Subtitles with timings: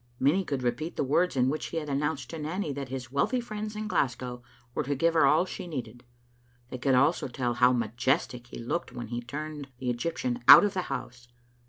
[0.19, 3.39] Many could repeat the words in which he had announced to Nanny that his wealthy
[3.39, 4.41] friends in Glasgow
[4.73, 6.03] were to give her all she needed.
[6.71, 10.73] They could also tell how majestic he looked when he turned the Egyptian out of
[10.73, 11.27] the house.